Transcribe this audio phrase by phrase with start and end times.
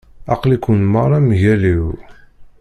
[0.33, 1.85] Aql-iken merra mgal-iw.